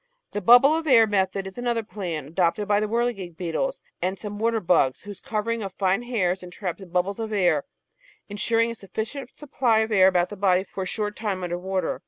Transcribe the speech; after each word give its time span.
The 0.31 0.41
bubble 0.41 0.73
of 0.75 0.87
air 0.87 1.05
method 1.05 1.45
is 1.45 1.59
another 1.59 1.83
plan, 1.83 2.25
adopted 2.25 2.67
by 2.67 2.81
Whirligig 2.81 3.37
Beetles 3.37 3.81
and 4.01 4.17
some 4.17 4.39
water 4.39 4.59
bugs, 4.59 5.01
whose 5.01 5.21
covering 5.21 5.61
of 5.61 5.73
fine 5.73 6.01
hairs 6.01 6.41
entraps 6.41 6.83
bubbles 6.85 7.19
of 7.19 7.31
air, 7.31 7.65
ensuring 8.27 8.71
a 8.71 8.73
sufficient 8.73 9.29
supply 9.37 9.81
of 9.81 9.91
air 9.91 10.07
about 10.07 10.29
the 10.29 10.35
body 10.37 10.63
for 10.63 10.81
a 10.81 10.87
short 10.87 11.15
time 11.15 11.43
under 11.43 11.59
water. 11.59 11.99